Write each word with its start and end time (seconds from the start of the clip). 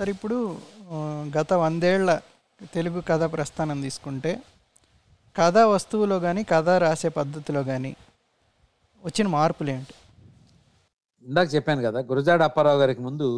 Sir 0.00 0.10
ఇప్పుడు 0.10 0.36
గత 1.36 1.52
వందేళ్ళ 1.52 2.10
తెలుగు 2.74 3.00
కథ 3.08 3.24
ప్రస్థానం 3.32 3.78
తీసుకుంటే 3.80 4.32
కథా 5.36 5.66
వస్తువులో 5.66 6.16
కానీ 6.20 6.42
కథ 6.52 6.68
రాసే 6.84 7.08
పద్ధతిలో 7.08 7.62
కానీ 7.62 7.90
వచ్చిన 9.04 9.26
మార్పులు 9.34 9.70
ఏంటి 9.70 9.94
ఇందాక 11.24 11.54
చెప్పాను 11.54 11.82
కదా 11.88 12.02
గురజాడ 12.12 12.40
అప్పారావు 12.42 12.80
గారికి 12.82 13.02
ముందు 13.08 13.28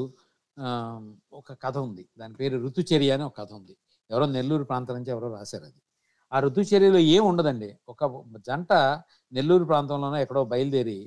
ఒక 1.32 1.52
కథ 1.64 1.76
ఉంది. 1.78 2.04
దాని 2.18 2.34
పేరు 2.34 2.62
ఋతుచర్య 2.66 3.10
అని 3.16 3.26
ఒక 3.28 3.36
కథ 3.40 3.52
ఉంది. 3.52 3.76
ఎవరో 4.10 4.26
నెల్లూరు 4.26 4.64
ప్రాంతం 4.64 4.94
నుంచి 4.94 5.12
ఎవరో 5.16 5.34
రాశారు 5.36 5.64
అది. 5.64 5.80
ఆ 6.32 6.40
ఋతుచర్యలో 6.46 7.02
ఏం 7.16 7.22
ఉండదండి. 7.32 7.70
ఒక 7.88 8.04
జంట 8.48 8.72
నెల్లూరు 9.32 9.64
ప్రాంతంలోనో 9.64 10.20
ఎక్కడో 10.26 10.44
బయలుదేరి 10.54 10.98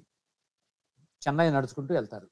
చెన్నై 1.22 1.50
నడుచుకుంటూ 1.52 1.94
వెళ్తారు. 1.94 2.28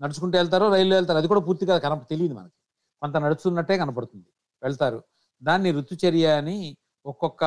నడుచుకుంటూ 0.00 0.38
వెళ్తారో 0.38 0.66
రైల్లో 0.72 0.96
వెళ్తారు 0.96 1.18
అది 1.18 1.28
కూడా 1.28 1.40
పూర్తిగా 1.40 1.78
కనప 1.78 2.02
తెలియదు 2.10 2.34
మనకి. 2.34 2.54
కొంత 3.00 3.16
నడుస్తున్నట్టే 3.16 3.78
కనపడుతుంది. 3.78 4.28
వెళ్తారు. 4.62 4.98
దాన్ని 5.42 5.70
ఋతుచర్య 5.72 6.26
అని 6.36 6.76
ఒక్కొక్క 7.06 7.44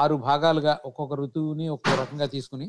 ఆరు 0.00 0.14
భాగాలుగా 0.14 0.72
ఒక్కొక్క 0.84 1.14
ఋతువుని 1.14 1.68
ఒక్కొక్క 1.68 2.00
రకంగా 2.00 2.26
తీసుకుని 2.26 2.66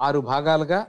ఆరు 0.00 0.20
భాగాలుగా 0.20 0.80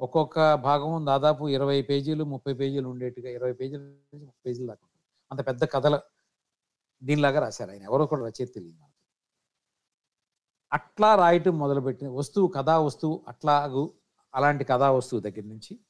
ఒక్కొక్క 0.00 0.54
భాగం 0.54 1.06
దాదాపు 1.06 1.48
ఇరవై 1.48 1.82
పేజీలు 1.82 2.24
ముప్పై 2.24 2.52
పేజీలు 2.54 2.88
ఉండేట్టుగా 2.88 3.30
ఇరవై 3.30 3.52
పేజీల 3.52 3.80
నుంచి 3.80 4.24
ముప్పై 4.26 4.50
పేజీల 4.50 4.66
దాకా 4.66 4.86
అంత 5.32 5.40
పెద్ద 5.46 5.64
కథల 5.64 6.00
దీనిలాగా 7.02 7.40
రాశారు 7.40 7.70
ఆయన. 7.70 7.82
ఎవరో 7.82 8.06
కూడా 8.06 8.22
రచయిత 8.22 8.54
తెలియదు 8.54 8.76
మనకి. 8.76 9.00
అట్లా 10.72 11.14
రాయటం 11.14 11.58
మొదలుపెట్టిన 11.58 12.08
వస్తువు 12.08 12.48
కథా 12.48 12.78
వస్తువు 12.78 13.24
అట్లాగు 13.28 13.84
అలాంటి 14.34 14.64
కథా 14.64 14.90
వస్తువు 14.90 15.20
దగ్గర 15.20 15.44
నుంచి 15.44 15.80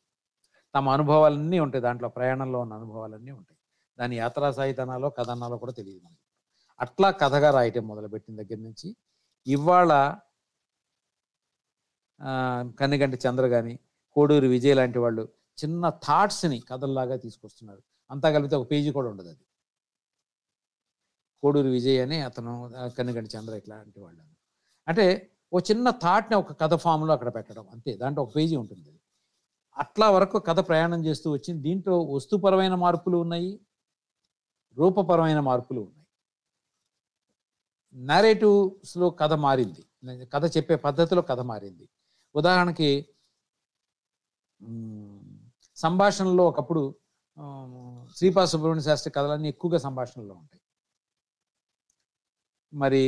తమ 0.75 0.89
అనుభవాలన్నీ 0.89 1.59
ఉంటాయి. 1.59 1.83
దాంట్లో 1.83 2.09
ప్రయాణంలో 2.09 2.61
ఉన్న 2.61 2.75
అనుభవాలన్నీ 2.75 3.31
ఉంటాయి. 3.31 3.59
దాని 3.99 4.17
యాత్రా 4.17 4.51
సాహితనాలో 4.51 5.11
కథనాలో 5.11 5.57
కూడా 5.59 5.73
తెలియదు 5.73 6.01
మనకి. 6.05 6.23
అట్లా 6.81 7.11
కథగా 7.11 7.51
రాయటం 7.51 7.87
మొదలుపెట్టిన 7.87 8.37
దగ్గర 8.43 8.59
నుంచి 8.59 8.97
ఇవాళ 9.47 9.93
కన్నిగంటి 12.81 13.19
చంద్ర 13.29 13.49
కానీ 13.49 13.79
కోడూరి 14.12 14.49
విజయ్ 14.49 14.77
లాంటి 14.77 14.99
వాళ్ళు 14.99 15.29
చిన్న 15.65 15.89
థాట్స్ని 15.89 16.61
కథల్లాగా 16.61 17.17
తీసుకొస్తున్నారు. 17.17 17.83
అంతా 18.11 18.33
కలిపితే 18.33 18.56
ఒక 18.56 18.71
పేజీ 18.71 18.93
కూడా 18.93 19.09
ఉండదు 19.09 19.29
అది. 19.29 19.45
కోడూరి 21.43 21.69
విజయ్ 21.69 22.03
అని 22.03 22.21
అతను 22.21 22.53
కన్నిగంటి 22.99 23.31
చంద్ర 23.37 23.55
ఇట్లాంటి 23.55 24.01
వాళ్ళు 24.01 24.23
అంటే 24.89 25.31
ఓ 25.53 25.58
చిన్న 25.61 25.91
థాట్ని 26.03 26.36
ఒక 26.36 26.53
కథ 26.61 26.75
ఫామ్లో 26.75 27.12
అక్కడ 27.12 27.31
పెట్టడం. 27.34 27.64
అంతే 27.70 27.92
దాంట్లో 27.97 28.22
ఒక 28.22 28.31
పేజీ 28.36 28.56
ఉంటుంది. 28.56 28.92
అట్లా 29.77 30.11
వరకు 30.11 30.39
కథ 30.39 30.59
ప్రయాణం 30.69 31.00
చేస్తూ 31.05 31.28
వచ్చింది. 31.33 31.61
దీంట్లో 31.62 31.97
వస్తుపరమైన 32.14 32.75
మార్పులు 32.75 33.17
ఉన్నాయి 33.17 33.50
రూపపరమైన 34.77 35.41
మార్పులు 35.41 35.81
ఉన్నాయి. 35.81 36.06
నరేటివ్స్లో 37.94 39.11
కథ 39.11 39.33
మారింది. 39.47 39.83
కథ 40.34 40.44
చెప్పే 40.56 40.77
పద్ధతిలో 40.77 41.22
కథ 41.22 41.41
మారింది. 41.41 41.89
ఉదాహరణకి 42.34 42.91
సంభాషణలో 45.77 46.44
ఒకప్పుడు 46.48 46.83
శ్రీపా 48.16 48.42
సుబ్రహ్మణ్య 48.44 48.83
శాస్త్రి 48.83 49.11
కథలన్నీ 49.12 49.48
ఎక్కువగా 49.48 49.78
సంభాషణలో 49.78 50.34
ఉంటాయి. 50.34 50.62
మరి 52.72 53.05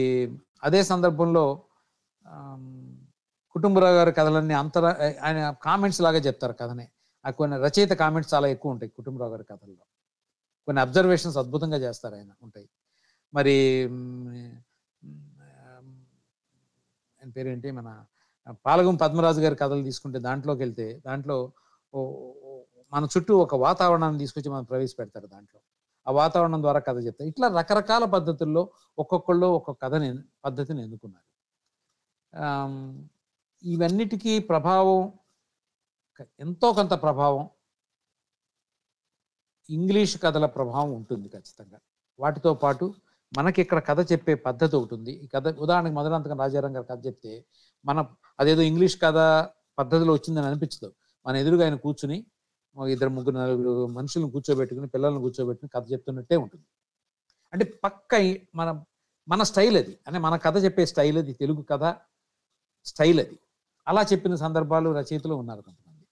అదే 0.63 0.83
సందర్భంలో 0.83 1.45
కుటుంబరావు 3.51 3.95
గారి 3.95 4.13
కథలన్నీ 4.13 4.55
అంతర 4.55 4.85
ఆయన 5.23 5.55
కామెంట్స్ 5.63 6.01
లాగా 6.01 6.19
చెప్తారు 6.19 6.53
కథనే. 6.53 6.89
ఆ 7.27 7.31
కొన్ని 7.31 7.57
రచయిత 7.59 7.91
కామెంట్స్ 7.91 8.35
చాలా 8.35 8.49
ఎక్కువ 8.49 8.73
ఉంటాయి 8.73 8.93
కుటుంబరావు 8.97 9.33
గారి 9.33 9.45
కథల్లో. 9.45 9.85
కొన్ని 10.67 10.81
అబ్జర్వేషన్స్ 10.81 11.39
అద్భుతంగా 11.39 11.77
చేస్తారు 11.77 12.15
ఆయన 12.15 12.31
ఉంటాయి. 12.43 12.69
మరి 13.35 13.57
ఆయన 17.21 17.31
పేరేంటి? 17.37 17.71
మన 17.71 18.05
పాలగం 18.67 18.97
పద్మరాజు 18.97 19.41
గారి 19.41 19.57
కథలు 19.57 19.83
తీసుకుంటే 19.83 20.19
దాంట్లోకి 20.19 20.61
వెళ్తే 20.61 21.03
దాంట్లో 21.07 21.53
మన 22.93 23.09
చుట్టూ 23.17 23.39
ఒక 23.39 23.55
వాతావరణాన్ని 23.55 24.19
తీసుకొచ్చి 24.19 24.51
మనం 24.51 24.65
ప్రవేశపెడతారు 24.65 25.27
దాంట్లో. 25.27 25.61
ఆ 26.09 26.11
వాతావరణం 26.11 26.63
ద్వారా 26.63 26.81
కథ 26.81 26.97
చెప్తారు. 27.07 27.29
ఇట్లా 27.29 27.49
రకరకాల 27.59 28.05
పద్ధతుల్లో 28.05 28.71
ఒక్కొక్కళ్ళు 28.99 29.47
ఒక్కొక్క 29.47 29.85
కథని 29.87 30.19
పద్ధతిని 30.45 30.83
ఎన్నుకున్నారు. 30.83 31.34
ఇవన్నిటికీ 33.65 34.39
ప్రభావం 34.39 35.13
ఎంతో 36.41 36.73
కొంత 36.73 36.91
ప్రభావం 36.91 37.49
ఇంగ్లీష్ 39.71 40.23
కథల 40.23 40.47
ప్రభావం 40.47 40.93
ఉంటుంది 40.93 41.29
ఖచ్చితంగా. 41.29 41.79
వాటితో 42.19 42.55
పాటు 42.55 42.95
మనకి 43.37 43.63
ఇక్కడ 43.63 43.79
కథ 43.79 44.13
చెప్పే 44.13 44.35
పద్ధతి 44.35 44.77
ఒకటి 44.77 44.95
ఉంది. 44.95 45.13
ఈ 45.13 45.27
కథ 45.27 45.49
ఉదాహరణకు 45.59 45.93
మధురాంతకం 45.93 46.39
రాజారాం 46.39 46.77
గారు 46.77 46.87
కథ 46.91 47.07
చెప్తే 47.07 47.45
మన 47.85 48.07
అదేదో 48.41 48.63
ఇంగ్లీష్ 48.63 48.99
కథ 49.03 49.49
పద్ధతిలో 49.79 50.13
వచ్చిందని 50.13 50.47
అనిపించదు. 50.47 50.93
మన 51.27 51.37
ఎదురుగా 51.37 51.65
ఆయన 51.65 51.75
కూర్చుని 51.75 52.27
ఇద్దరు 52.89 53.09
ముగ్గురు 53.09 53.37
నలుగురు 53.37 53.87
మనుషులను 53.87 54.31
కూర్చోబెట్టుకుని 54.31 54.87
పిల్లలను 54.87 55.21
కూర్చోబెట్టుకుని 55.21 55.83
కథ 55.83 55.93
చెప్తున్నట్టే 55.93 56.37
ఉంటుంది. 56.37 56.65
అంటే 57.53 57.65
పక్క 57.85 58.15
మన 58.55 58.85
మన 59.29 59.43
స్టైల్ 59.43 59.77
అది. 59.77 59.99
అంటే 60.07 60.19
మన 60.19 60.37
కథ 60.37 60.65
చెప్పే 60.65 60.87
స్టైల్ 60.87 61.19
అది. 61.19 61.33
తెలుగు 61.33 61.63
కథ 61.63 61.97
స్టైల్ 62.85 63.21
అది. 63.21 63.37
అలా 63.87 64.03
చెప్పిన 64.13 64.35
సందర్భాలు 64.35 64.91
రచయితలు 64.91 65.35
ఉన్నారు 65.35 65.63
కొంతమంది. 65.63 66.05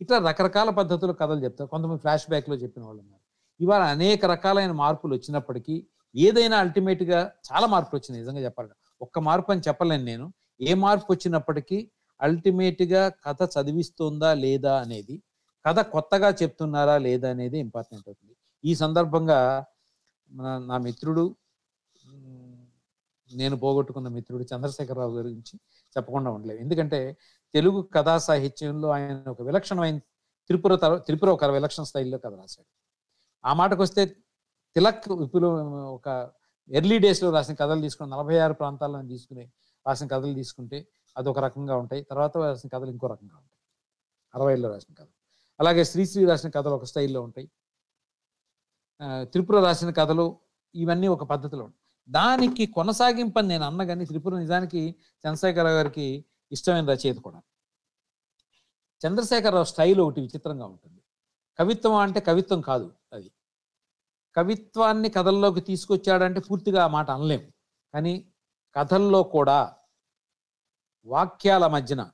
ఇట్లా 0.00 0.18
రకరకాల 0.28 0.70
పద్ధతులు 0.70 1.12
కథలు 1.12 1.40
చెప్తారు 1.44 1.68
కొంతమంది 1.68 2.00
ఫ్లాష్ 2.00 2.28
బ్యాక్లో 2.28 2.56
చెప్పిన 2.56 2.82
వాళ్ళు 2.84 3.00
ఉన్నారు. 3.02 3.22
ఇవాళ 3.60 3.82
అనేక 3.82 4.24
రకాలైన 4.24 4.72
మార్పులు 4.72 5.14
వచ్చినప్పటికీ 5.14 5.86
ఏదైనా 6.14 6.56
అల్టిమేట్గా 6.58 7.20
చాలా 7.48 7.66
మార్పులు 7.66 7.98
వచ్చినాయి 7.98 8.22
నిజంగా 8.22 8.40
చెప్పాలంటే. 8.40 8.74
ఒక్క 9.00 9.18
మార్పు 9.18 9.52
అని 9.52 9.62
చెప్పలేను 9.68 10.04
నేను. 10.04 10.26
ఏ 10.60 10.74
మార్పు 10.74 11.08
వచ్చినప్పటికీ 11.12 11.78
అల్టిమేట్గా 12.20 13.08
కథ 13.08 13.40
చదివిస్తుందా 13.54 14.34
లేదా 14.34 14.74
అనేది 14.80 15.22
కథ 15.64 15.78
కొత్తగా 15.80 16.28
చెప్తున్నారా 16.42 16.98
లేదా 16.98 17.30
అనేది 17.30 17.58
ఇంపార్టెంట్ 17.58 18.04
అవుతుంది. 18.08 18.34
ఈ 18.64 18.74
సందర్భంగా 18.74 19.64
నా 20.66 20.78
మిత్రుడు 20.78 21.24
నేను 23.34 23.56
పోగొట్టుకున్న 23.56 24.08
మిత్రుడు 24.08 24.44
చంద్రశేఖరరావు 24.56 25.16
గురించి 25.16 25.60
చెప్పకుండా 25.98 26.30
ఉండలేవు 26.30 26.58
ఎందుకంటే 26.58 27.16
తెలుగు 27.54 27.82
కథా 27.82 28.18
సాహిత్యంలో 28.18 28.88
ఆయన 28.88 29.24
ఒక 29.28 29.42
విలక్షణమైన 29.42 29.98
త్రిపుర 30.46 30.76
తర- 30.76 30.98
త్రిపుర 30.98 31.30
ఒక 31.30 31.44
విలక్షణ 31.44 31.82
స్థాయిలో 31.82 32.18
కథ 32.18 32.34
రాశాడు. 32.34 32.66
ఆ 33.48 33.52
మాటకు 33.52 33.82
వస్తే 33.82 34.06
తిలక్ 34.74 35.12
ఇప్పుడు 35.12 35.46
ఒక 35.72 36.30
ఎర్లీ 36.68 36.98
డేస్లో 36.98 37.30
రాసిన 37.30 37.54
కథలు 37.54 37.80
తీసుకుని 37.80 38.10
నలభై 38.10 38.38
ఆరు 38.38 38.52
ప్రాంతాల్లో 38.52 39.02
తీసుకుని 39.02 39.50
రాసిన 39.86 40.06
కథలు 40.06 40.34
తీసుకుంటే 40.34 40.88
అది 41.16 41.28
ఒక 41.28 41.38
రకంగా 41.38 41.76
ఉంటాయి. 41.76 42.02
తర్వాత 42.02 42.36
రాసిన 42.36 42.68
కథలు 42.68 42.90
ఇంకో 42.90 43.06
రకంగా 43.06 43.36
ఉంటాయి. 43.36 43.60
అరవైలో 44.34 44.68
రాసిన 44.68 44.94
కథలు. 44.94 45.12
అలాగే 45.60 45.84
శ్రీశ్రీ 45.84 46.24
రాసిన 46.24 46.50
కథలు 46.50 46.70
ఒక 46.70 46.84
స్టైల్లో 46.84 47.22
ఉంటాయి. 47.22 47.50
త్రిపుర 49.22 49.60
రాసిన 49.60 49.90
కథలు 49.90 50.38
ఇవన్నీ 50.74 51.08
ఒక 51.08 51.24
పద్ధతిలో 51.24 51.64
ఉంటాయి. 51.64 51.83
దానికి 52.08 52.66
కొనసాగింపని 52.66 53.48
నేను 53.48 53.64
అన్నగాని 53.64 54.06
త్రిపుర 54.06 54.38
నిజానికి 54.38 54.94
చంద్రశేఖర 55.26 55.68
గారికి 55.68 56.24
ఇష్టమైన 56.52 56.84
రచయిత 56.90 57.16
కూడా. 57.16 57.42
చంద్రశేఖరరావు 59.06 59.64
స్టైల్ 59.64 60.00
ఒకటి 60.00 60.20
విచిత్రంగా 60.20 60.66
ఉంటుంది. 60.66 61.02
కవిత్వం 61.58 61.94
అంటే 61.94 62.20
కవిత్వం 62.20 62.60
కాదు 62.60 62.92
అది. 63.12 63.30
కవిత్వాన్ని 64.36 65.08
కథల్లోకి 65.08 65.60
తీసుకొచ్చాడంటే 65.60 66.40
పూర్తిగా 66.40 66.84
ఆ 66.84 66.86
మాట 66.86 67.10
అనలేము. 67.10 67.52
కానీ 67.94 68.32
కథల్లో 68.76 69.22
కూడా 69.22 69.76
వాక్యాల 71.06 71.66
మధ్యన 71.66 72.10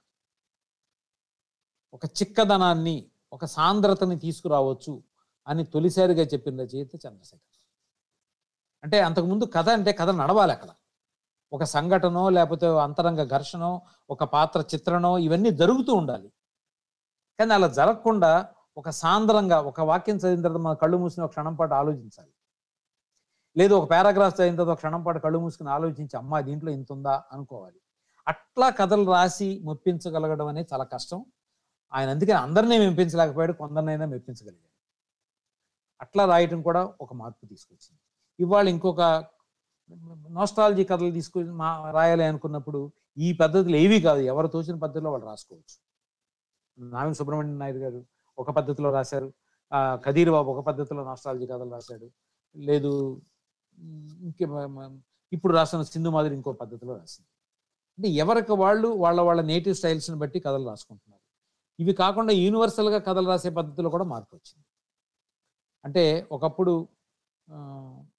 ఒక 1.95 2.05
చిక్కదనాన్ని 2.05 3.11
ఒక 3.33 3.45
సాంద్రతని 3.45 4.19
తీసుకురావచ్చు 4.19 5.03
అని 5.49 5.65
తొలిసారిగా 5.65 6.23
చెప్పిన 6.23 6.61
రచయిత 6.61 6.91
చంద్రశేఖర్ 6.95 7.50
అంటే 8.85 9.01
అంతకుముందు 9.01 9.45
కథ 9.45 9.69
అంటే 9.69 9.93
కథ 9.93 10.11
నడవాలి 10.11 10.53
అక్కడ. 10.53 10.69
ఒక 11.53 11.65
సంఘటనో 11.65 12.29
లేకపోతే 12.31 12.67
అంతరంగ 12.67 13.25
ఘర్షణో 13.25 13.83
ఒక 14.11 14.25
పాత్ర 14.25 14.61
చిత్రణో 14.61 15.19
ఇవన్నీ 15.19 15.51
జరుగుతూ 15.51 15.95
ఉండాలి. 15.95 16.29
కానీ 17.39 17.53
అలా 17.53 17.69
జరగకుండా 17.69 18.49
ఒక 18.77 18.91
సాంద్రంగా 18.91 19.61
ఒక 19.61 19.81
వాక్యం 19.81 20.17
చదివిన 20.17 20.43
తర్వాత 20.43 20.61
మన 20.61 20.75
కళ్ళు 20.75 20.97
మూసిన 20.97 21.23
ఒక 21.23 21.31
క్షణం 21.31 21.55
పాటు 21.55 21.75
ఆలోచించాలి. 21.75 22.33
లేదు 23.57 23.75
ఒక 23.75 23.91
పారాగ్రాఫ్ 23.91 24.35
చదివిన 24.41 24.55
తర్వాత 24.55 24.73
ఒక 24.73 24.79
క్షణం 24.79 25.03
పాటు 25.05 25.19
కళ్ళు 25.19 25.39
మూసుకుని 25.39 25.71
ఆలోచించి 25.71 26.17
అమ్మా 26.19 26.41
దీంట్లో 26.41 26.71
ఇంత 26.73 26.93
ఉందా 26.93 27.25
అనుకోవాలి. 27.33 27.81
అట్లా 28.29 28.71
కథలు 28.71 29.11
రాసి 29.13 29.61
మెప్పించగలగడం 29.65 30.47
అనేది 30.47 30.69
చాలా 30.73 30.85
కష్టం. 30.85 31.25
ఆయన 31.93 32.11
అందుకని 32.11 32.39
అందరినీ 32.39 32.79
మెప్పించలేకపోయాడు 32.79 33.53
కొందరినైనా 33.53 34.07
మెప్పించగలిగాడు. 34.07 34.71
అట్లా 36.01 36.25
రాయటం 36.25 36.63
కూడా 36.63 36.93
ఒక 37.01 37.13
మార్పు 37.15 37.47
తీసుకొచ్చింది. 37.47 38.00
ఇవాళ 38.41 38.69
ఇంకొక 38.69 39.25
నోస్టాలజీ 40.31 40.85
కథలు 40.85 41.11
తీసుకొని 41.11 41.53
మా 41.53 41.91
రాయాలి 41.91 42.25
అనుకున్నప్పుడు 42.25 42.93
ఈ 43.19 43.33
పద్ధతులు 43.33 43.77
ఏవి 43.77 44.01
కాదు. 44.01 44.21
ఎవరు 44.21 44.47
తోచిన 44.47 44.79
పద్ధతిలో 44.79 45.11
వాళ్ళు 45.11 45.27
రాసుకోవచ్చు. 45.27 45.91
నావిన్ 46.91 47.15
సుబ్రహ్మణ్యం 47.15 47.59
నాయుడు 47.59 47.79
గారు 47.79 48.07
ఒక 48.39 48.51
పద్ధతిలో 48.51 48.93
రాశారు. 48.93 49.33
ఆ, 49.73 49.97
కదీర్ 49.97 50.31
బాబు 50.31 50.51
ఒక 50.51 50.67
పద్ధతిలో 50.67 51.05
నాస్ట్రాలజీ 51.05 51.47
కథలు 51.47 51.71
రాశాడు. 51.71 52.11
లేదు 52.57 53.23
ఇంకే 54.21 54.47
ఇప్పుడు 55.33 55.53
రాసిన 55.53 55.83
సింధు 55.83 56.09
మాదిరి 56.09 56.35
ఇంకో 56.35 56.53
పద్ధతిలో 56.53 56.97
రాసింది. 56.97 57.29
అంటే 57.99 58.09
ఎవరికి 58.09 58.53
వాళ్ళు 58.53 58.89
వాళ్ళ 58.89 59.21
వాళ్ళ 59.21 59.41
నేటివ్ 59.41 59.75
స్టైల్స్ని 59.75 60.17
బట్టి 60.17 60.41
కథలు 60.41 60.69
రాసుకుంటున్నారు. 60.69 61.21
ఇవి 61.83 61.93
కాకుండా 61.93 62.33
యూనివర్సల్గా 62.33 62.99
కథలు 62.99 63.29
రాసే 63.29 63.51
పద్ధతిలో 63.51 63.91
కూడా 63.91 64.05
మార్పు 64.05 64.37
వచ్చింది. 64.37 64.67
అంటే 65.85 66.29
ఒకప్పుడు 66.33 66.89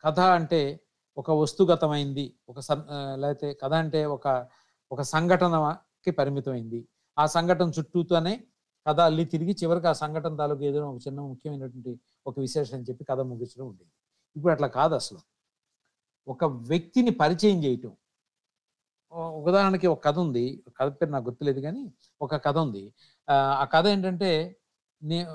కథ 0.06 0.19
అంటే 0.19 0.80
ఒక 1.18 1.31
వస్తుగతమైంది 1.31 2.36
ఒక 2.50 2.60
సం- 2.60 3.16
లేకపోతే 3.16 3.54
కథ 3.54 3.74
అంటే 3.74 4.06
ఒక 4.06 4.48
ఒక 4.92 5.01
సంఘటనకి 5.01 6.12
పరిమితమైంది. 6.12 6.88
ఆ 7.19 7.25
సంఘటన 7.25 7.72
చుట్టూతోనే 7.80 8.44
కథ 8.88 9.00
అల్లి 9.00 9.25
తిరిగి 9.25 9.51
చివరికి 9.51 9.88
ఆ 9.88 9.94
సంఘటన 9.94 10.36
తాలూకు 10.36 10.63
ఏదైనా 10.63 10.86
ఒక 10.86 11.00
చిన్న 11.07 11.22
ముఖ్యమైనటువంటి 11.22 12.00
ఒక 12.28 12.39
విశేషం 12.39 12.78
అని 12.78 12.86
చెప్పి 12.89 13.04
కథ 13.04 13.19
ముగించడం 13.19 13.68
ఉండేది. 13.68 13.89
ఇప్పుడు 14.36 14.54
అట్లా 14.54 14.68
కాదు 14.68 14.95
అసలు. 14.95 15.19
ఒక 16.27 16.44
వ్యక్తిని 16.45 17.12
పరిచయం 17.12 17.63
చేయటం. 17.63 17.92
ఉదాహరణకి 19.44 19.88
ఒక 19.88 20.04
కథ 20.04 20.19
ఉంది. 20.19 20.63
కథ 20.80 20.92
పేరు 20.92 21.12
నాకు 21.12 21.25
గుర్తులేదు 21.25 21.60
కానీ 21.60 21.94
ఒక 22.22 22.45
కథ 22.45 22.57
ఉంది. 22.57 22.94
ఆ, 23.30 23.34
ఆ 23.34 23.66
కథ 23.66 23.88
ఏంటంటే 23.88 24.57
నే 25.04 25.27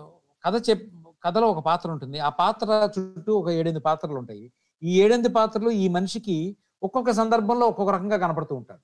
కథ 0.45 0.71
చెప్ 0.71 1.06
కథలో 1.27 1.49
ఒక 1.49 1.65
పాత్ర 1.65 1.91
ఉంటుంది. 1.91 2.19
ఆ 2.19 2.29
పాత్ర 2.29 2.91
చుట్టూ 2.99 3.35
ఒక 3.35 3.49
ఏడెనిమిది 3.49 3.83
పాత్రలు 3.83 4.17
ఉంటాయి. 4.17 4.53
ఈ 4.83 5.01
ఏడెనిమిది 5.01 5.35
పాత్రలు 5.35 5.71
ఈ 5.71 5.89
మనిషికి 5.89 6.57
ఒక్కొక్క 6.83 7.11
సందర్భంలో 7.11 7.67
ఒక్కొక్క 7.67 7.93
రకంగా 7.93 8.17
కనపడుతూ 8.17 8.55
ఉంటాడు 8.55 8.81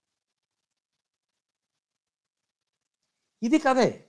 ఇది 3.42 3.58
కథే. 3.58 4.04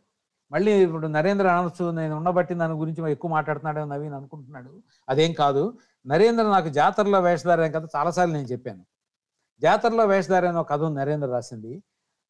మళ్ళీ 0.51 0.83
ఇప్పుడు 0.83 1.07
నరేంద్ర 1.07 1.47
అనొచ్చు 1.47 1.91
నేను 1.91 2.15
ఉండబట్టి 2.17 2.53
దాని 2.53 2.73
గురించి 2.73 3.11
ఎక్కువ 3.11 3.31
మాట్లాడుతున్నాడు 3.31 3.85
నవీన్ 3.87 4.13
అనుకుంటున్నాడు. 4.13 4.83
అదేం 5.09 5.33
కాదు. 5.33 5.77
నరేంద్ర 6.07 6.43
నాకు 6.43 6.69
జాతరలో 6.69 7.21
వేషధారణ 7.21 7.67
కథ 7.71 7.87
చాలాసార్లు 7.95 8.33
నేను 8.33 8.47
చెప్పాను. 8.47 8.85
జాతరలో 9.61 10.05
వేషధారైన 10.05 10.55
ఒక 10.55 10.69
కథ 10.69 10.81
ఉంది 10.81 10.99
నరేంద్ర 10.99 11.29
రాసింది. 11.29 11.83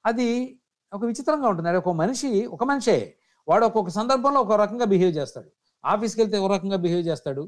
అది 0.05 0.59
ఒక 0.93 1.05
విచిత్రంగా 1.05 1.47
ఉంటుంది. 1.47 1.77
ఒక 1.77 1.89
మనిషి 1.89 2.45
ఒక 2.45 2.63
మనిషే. 2.63 3.17
వాడు 3.47 3.65
ఒక్కొక్క 3.65 3.91
సందర్భంలో 3.91 4.41
ఒక 4.41 4.51
రకంగా 4.51 4.85
బిహేవ్ 4.85 5.17
చేస్తాడు. 5.17 5.49
ఆఫీస్కి 5.83 6.19
వెళ్తే 6.21 6.37
ఒక 6.45 6.49
రకంగా 6.51 6.77
బిహేవ్ 6.85 7.03
చేస్తాడు. 7.09 7.43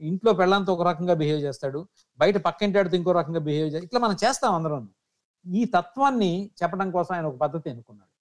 ఇంట్లో 0.00 0.30
పెళ్ళంతో 0.40 0.70
ఒక 0.76 0.82
రకంగా 0.90 1.14
బిహేవ్ 1.22 1.40
చేస్తాడు. 1.46 1.80
బయట 2.20 2.36
పక్కింటాడితో 2.46 2.96
ఇంకో 3.00 3.12
రకంగా 3.20 3.40
బిహేవ్ 3.48 3.68
చేస్తాడు 3.68 3.88
ఇట్లా 3.88 4.00
మనం 4.06 4.16
చేస్తాం 4.24 4.52
అందరం. 4.58 4.84
ఈ 5.46 5.62
తత్వాన్ని 5.76 6.32
చెప్పడం 6.62 6.88
కోసం 6.96 7.12
ఆయన 7.16 7.26
ఒక 7.32 7.38
పద్ధతి 7.44 7.66
ఎన్నుకున్నాడు. 7.72 8.12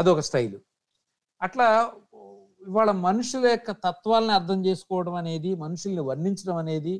అదొక 0.00 0.20
స్టైలు. 0.28 0.58
అట్లా 1.40 1.66
ఇవాళ 2.68 2.90
మనుషుల 3.06 3.44
యొక్క 3.54 3.70
తత్వాలని 3.86 4.32
అర్థం 4.32 4.58
చేసుకోవడం 4.66 5.14
అనేది 5.14 5.50
మనుషుల్ని 5.64 6.02
వర్ణించడం 6.08 6.56
అనేది 6.62 6.94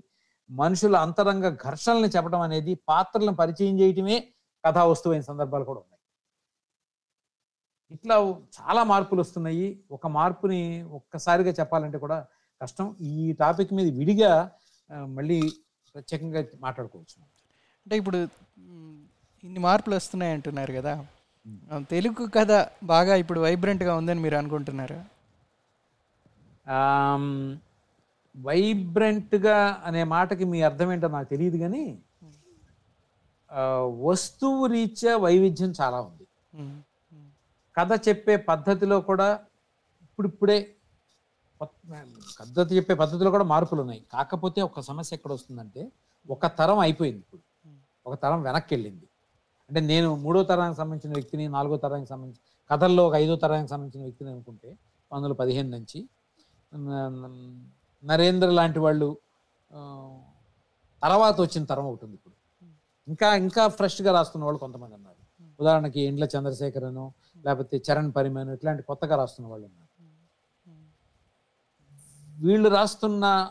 మనుషుల 0.50 0.96
అంతరంగ 1.04 1.46
ఘర్షణల్ని 1.66 2.10
చెప్పడం 2.16 2.40
అనేది 2.46 2.72
పాత్రలను 2.90 3.34
పరిచయం 3.40 3.76
చేయటమే 3.80 4.16
కథా 4.64 4.82
వస్తువు 4.90 5.12
అయిన 5.14 5.24
సందర్భాలు 5.30 5.64
కూడా 5.64 5.80
ఉన్నాయి. 5.84 5.93
ఇట్లా 7.94 8.16
చాలా 8.58 8.82
మార్పులు 8.90 9.20
వస్తున్నాయి. 9.20 9.66
ఒక 9.96 10.06
మార్పుని 10.18 10.60
ఒక్కసారిగా 10.98 11.52
చెప్పాలంటే 11.60 11.98
కూడా 12.04 12.18
కష్టం. 12.60 12.86
ఈ 13.12 13.32
టాపిక్ 13.42 13.72
మీద 13.78 13.88
విడిగా 13.98 14.32
మళ్ళీ 15.16 15.38
ప్రత్యేకంగా 15.94 16.40
మాట్లాడుకోవచ్చు. 16.66 17.16
అంటే 17.86 17.96
ఇప్పుడు 18.00 18.18
ఇన్ని 19.44 19.60
మార్పులు 19.60 19.94
వస్తున్నాయి 19.94 20.32
అంటున్నారు 20.32 20.72
కదా. 20.72 20.92
తెలుగు 21.90 22.24
కథ 22.36 22.52
బాగా 22.92 23.14
ఇప్పుడు 23.22 23.40
వైబ్రెంట్గా 23.40 23.92
ఉందని 24.00 24.20
మీరు 24.20 24.36
అనుకుంటున్నారా? 24.40 25.00
వైబ్రెంట్గా 28.34 29.56
అనే 29.86 30.02
మాటకి 30.14 30.44
మీ 30.52 30.60
అర్థం 30.68 30.88
ఏంటో 30.92 31.08
నాకు 31.08 31.28
తెలియదు 31.34 31.58
కానీ 31.64 31.84
వస్తువు 34.06 34.64
రీత్యా 34.66 35.12
వైవిధ్యం 35.16 35.72
చాలా 35.80 35.98
ఉంది. 36.00 36.24
కథ 37.76 37.92
చెప్పే 38.06 38.34
పద్ధతిలో 38.50 38.96
కూడా 39.08 39.28
ఇప్పుడిప్పుడే 40.06 40.58
పద్ధతి 42.40 42.70
చెప్పే 42.78 42.94
పద్ధతిలో 43.02 43.30
కూడా 43.34 43.46
మార్పులు 43.52 43.80
ఉన్నాయి. 43.84 44.00
కాకపోతే 44.14 44.60
ఒక 44.68 44.80
సమస్య 44.88 45.16
ఎక్కడ 45.18 45.32
వస్తుందంటే 45.38 45.82
ఒక 46.26 46.46
తరం 46.58 46.78
అయిపోయింది 46.86 47.20
ఇప్పుడు. 47.24 47.42
ఒక 48.08 48.14
తరం 48.24 48.40
వెనక్కి 48.48 48.72
వెళ్ళింది 48.74 49.06
అంటే 49.70 49.80
నేను 49.90 50.08
మూడో 50.24 50.40
తరానికి 50.50 50.78
సంబంధించిన 50.80 51.12
వ్యక్తిని 51.18 51.44
నాలుగో 51.56 51.76
తరానికి 51.84 52.10
సంబంధించి 52.12 52.42
కథల్లో 52.70 53.02
ఒక 53.08 53.14
ఐదో 53.24 53.34
తరానికి 53.44 53.70
సంబంధించిన 53.72 54.02
వ్యక్తిని 54.08 54.30
అనుకుంటే 54.34 54.68
పంతొమ్మిది 55.10 55.24
వందల 55.24 55.34
పదిహేను 55.40 55.70
నుంచి 55.76 55.98
నరేంద్ర 58.02 58.48
లాంటి 58.58 58.80
వాళ్ళు 58.84 59.08
తర్వాత 61.02 61.36
వచ్చిన 61.44 61.62
తరం 61.70 61.86
ఒకటి 61.90 62.04
ఉంది 62.06 62.16
ఇప్పుడు. 62.18 62.34
ఇంకా 63.08 63.28
ఇంకా 63.44 63.62
ఫ్రెష్గా 63.78 64.10
రాస్తున్న 64.16 64.42
వాళ్ళు 64.48 64.60
కొంతమంది 64.64 64.94
ఉన్నారు. 64.98 65.20
ఉదాహరణకి 65.62 66.00
ఇండ్ల 66.10 66.24
చంద్రశేఖరను 66.34 67.04
లేకపోతే 67.44 67.82
చరణ్ 67.90 68.12
పరిమాణ్ 68.16 68.50
ఇట్లాంటి 68.50 68.82
కొత్తగా 68.82 69.16
రాస్తున్న 69.16 69.50
వాళ్ళు 69.50 69.66
ఉన్నారు. 69.66 69.84
వీళ్ళు 72.42 72.68
రాస్తున్న 72.68 73.50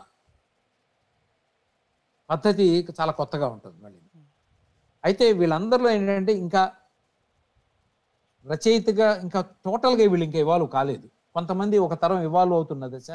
పద్ధతి 2.30 2.88
చాలా 3.00 3.12
కొత్తగా 3.12 3.48
ఉంటుంది 3.48 3.84
మళ్ళీ. 3.84 3.98
అయితే 5.04 5.32
వీళ్ళందరిలో 5.32 5.90
ఏంటంటే 5.90 6.32
ఇంకా 6.32 6.72
రచయితగా 8.46 9.16
ఇంకా 9.16 9.40
టోటల్గా 9.40 10.10
వీళ్ళు 10.10 10.24
ఇంకా 10.24 10.38
ఇవాల్వ్ 10.38 10.68
కాలేదు. 10.68 11.06
కొంతమంది 11.34 11.78
ఒక 11.78 12.02
తరం 12.02 12.20
ఇవాల్వ్ 12.22 12.54
అవుతున్న 12.54 12.86
దశ 12.86 13.10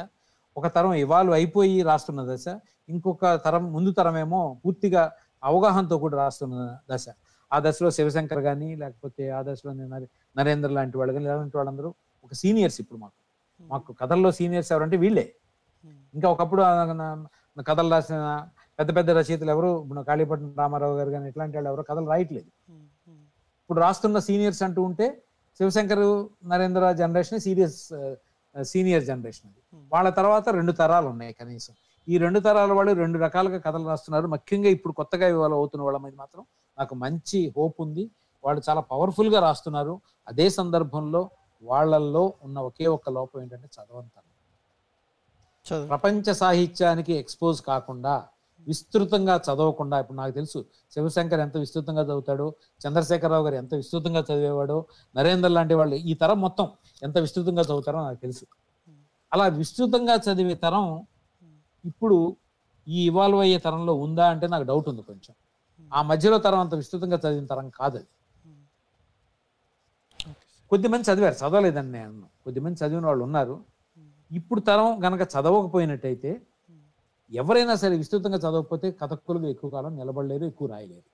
ఒక 0.56 0.66
తరం 0.66 0.94
ఇవాల్వ్ 0.94 1.34
అయిపోయి 1.34 1.82
రాస్తున్న 1.82 2.34
దశ 2.34 2.44
ఇంకొక 2.88 3.34
తరం 3.34 3.72
ముందు 3.72 3.90
తరం 3.90 4.18
ఏమో 4.18 4.60
పూర్తిగా 4.64 5.12
అవగాహనతో 5.44 5.98
కూడా 5.98 6.16
రాస్తున్న 6.16 6.78
దశ. 6.90 7.06
ఆ 7.52 7.58
దశలో 7.58 7.90
శివశంకర్ 7.90 8.42
కానీ 8.42 8.76
లేకపోతే 8.76 9.30
ఆ 9.30 9.42
దశలో 9.42 9.72
నరే- 9.72 10.08
నరేంద్ర 10.36 10.70
లాంటి 10.78 10.96
వాళ్ళు 10.98 11.12
కానీ 11.14 11.26
ఇలాంటి 11.28 11.56
వాళ్ళందరూ 11.58 11.88
ఒక 12.24 12.32
సీనియర్స్ 12.42 12.78
ఇప్పుడు 12.82 12.98
మాకు. 13.04 13.16
మాకు 13.60 13.90
కథల్లో 14.00 14.30
సీనియర్స్ 14.38 14.70
ఎవరంటే 14.74 14.96
వీళ్ళే. 15.04 15.26
ఇంకా 16.14 16.28
ఒకప్పుడు 16.34 16.62
కథలు 17.68 17.90
రాసిన 17.94 18.18
పెద్ద 18.78 18.90
పెద్ద 18.96 19.10
రచయితలు 19.18 19.50
ఎవరు? 19.54 19.70
ఇప్పుడు 19.84 20.02
కాళీపట్నం 20.10 20.52
రామారావు 20.62 20.94
గారు 20.98 21.10
కానీ 21.14 21.26
ఇట్లాంటి 21.32 21.54
వాళ్ళు 21.56 21.70
ఎవరు 21.70 21.82
కథలు 21.90 22.08
రాయట్లేదు. 22.12 22.48
ఇప్పుడు 23.62 23.80
రాస్తున్న 23.86 24.18
సీనియర్స్ 24.28 24.62
అంటూ 24.66 24.82
ఉంటే 24.82 25.06
Shivshankar 25.60 26.04
Narendra 26.52 26.92
generation 27.00 27.40
serious 27.46 27.78
senior 28.54 29.04
generation 29.10 29.48
అది. 29.50 29.60
వాళ్ళ 29.92 30.08
తర్వాత 30.18 30.46
రెండు 30.58 30.72
తరాలు 30.80 31.08
ఉన్నాయి 31.14 31.32
కనీసం. 31.40 31.74
ఈ 32.08 32.14
రెండు 32.24 32.38
తరాల 32.46 32.70
వాళ్ళు 32.78 32.92
రెండు 33.02 33.18
రకాలుగా 33.18 33.58
కథలు 33.66 33.86
రాస్తున్నారు. 33.90 34.26
ముఖ్యంగా 34.34 34.70
ఇప్పుడు 34.76 34.92
కొత్తగా 34.92 35.26
ఇవాళ 35.34 35.52
అవుతున్న 35.60 35.82
వాళ్ళ 35.86 35.98
మీద 36.04 36.14
మాత్రం 36.22 36.42
నాకు 36.78 36.94
మంచి 37.04 37.40
హోప్ 37.56 37.78
ఉంది. 37.86 38.04
వాళ్ళు 38.44 38.62
చాలా 38.68 38.80
పవర్ఫుల్గా 38.80 39.40
రాస్తున్నారు. 39.40 40.00
అదే 40.28 40.50
సందర్భంలో 40.50 41.30
వాళ్ళల్లో 41.62 42.34
ఉన్న 42.42 42.58
ఒకే 42.60 42.86
ఒక్క 42.86 43.10
లోపం 43.10 43.42
ఏంటంటే 43.42 43.68
చదవంతనం. 43.76 44.26
చదువు. 45.66 45.88
ప్రపంచ 45.88 46.32
సాహిత్యానికి 46.32 47.12
ఎక్స్పోజ్ 47.12 47.62
కాకుండా 47.62 48.14
విస్తృతంగా 48.66 49.36
చదవకుండా 49.36 49.98
ఇప్పుడు 49.98 50.16
నాకు 50.16 50.34
తెలుసు 50.34 50.58
శివశంకర్ 50.92 51.40
ఎంత 51.40 51.56
విస్తృతంగా 51.56 52.02
చదువుతాడో 52.02 52.54
చంద్రశేఖరరావు 52.80 53.44
గారు 53.44 53.54
ఎంత 53.54 53.74
విస్తృతంగా 53.74 54.20
చదివేవాడో 54.20 54.86
నరేందర్ 55.14 55.52
లాంటి 55.52 55.74
వాళ్ళు 55.74 55.96
ఈ 55.96 56.14
తరం 56.14 56.40
మొత్తం 56.40 56.66
ఎంత 57.02 57.18
విస్తృతంగా 57.18 57.62
చదువుతారో 57.62 58.02
నాకు 58.02 58.20
తెలుసు. 58.20 58.44
అలా 59.32 59.46
విస్తృతంగా 59.46 60.14
చదివే 60.16 60.54
తరం 60.54 61.06
ఇప్పుడు 61.84 62.36
ఈ 62.88 63.04
ఇవాల్వ్ 63.04 63.40
అయ్యే 63.40 63.58
తరంలో 63.58 63.94
ఉందా 63.94 64.28
అంటే 64.28 64.46
నాకు 64.46 64.62
డౌట్ 64.62 64.88
ఉంది 64.88 65.02
కొంచెం. 65.02 65.34
ఆ 65.92 66.02
మధ్యలో 66.02 66.38
తరం 66.38 66.60
అంత 66.60 66.74
విస్తృతంగా 66.74 67.16
చదివిన 67.16 67.46
తరం 67.46 67.68
కాదు 67.70 67.96
అది 67.96 68.08
కొద్దిమంది 70.70 71.04
చదివారు 71.10 71.34
చదవలేదని 71.34 71.92
నేను. 71.92 72.26
కొద్దిమంది 72.44 72.84
చదివిన 72.84 73.06
వాళ్ళు 73.06 73.24
ఉన్నారు. 73.24 73.64
ఇప్పుడు 74.30 74.60
తరం 74.60 75.04
గనక 75.04 75.22
చదవకపోయినట్టయితే 75.34 76.40
ఎవరైనా 77.32 77.74
సరే 77.74 77.96
విస్తృతంగా 77.96 78.38
చదవకపోతే 78.38 78.90
కథక్కులుగా 78.90 79.48
ఎక్కువ 79.48 79.70
కాలం 79.70 79.96
నిలబడలేరు 79.96 80.44
ఎక్కువ 80.44 80.68
రాయలేరు. 80.68 81.08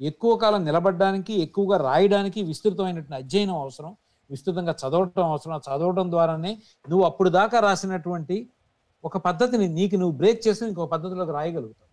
ఎక్కువ 0.00 0.36
కాలం 0.36 0.64
నిలబడడానికి 0.64 1.32
ఎక్కువగా 1.40 1.76
రాయడానికి 1.76 2.42
విస్తృతమైనటువంటి 2.42 3.14
అధ్యయనం 3.14 3.54
అవసరం 3.54 3.96
విస్తృతంగా 4.30 4.74
చదవటం 4.82 5.24
అవసరం. 5.24 5.60
చదవడం 5.68 6.10
ద్వారానే 6.10 6.52
నువ్వు 6.88 7.04
అప్పుడు 7.06 7.30
దాకా 7.30 7.60
రాసినటువంటి 7.60 8.50
ఒక 9.04 9.16
పద్ధతిని 9.16 9.68
నీకు 9.68 9.96
నువ్వు 9.96 10.16
బ్రేక్ 10.16 10.48
చేసి 10.48 10.66
ఇంకో 10.66 10.86
పద్ధతిలోకి 10.86 11.32
రాయగలుగుతావు. 11.32 11.90